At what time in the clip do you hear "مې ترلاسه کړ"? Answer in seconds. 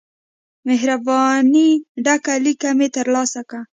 2.77-3.61